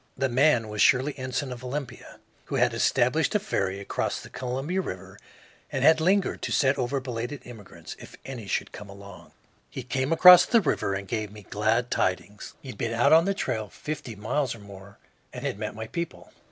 [0.17, 4.81] The man was Shirley Ensign, of Olympia, who had established a ferry across the Columbia
[4.81, 5.19] River
[5.71, 9.31] and had lingered to set over belated immigrants, if any should come along.
[9.69, 12.55] He came across the river and gave me glad tidings.
[12.63, 14.97] He had been out on the trail fifty miles or more
[15.31, 16.33] and had met my people.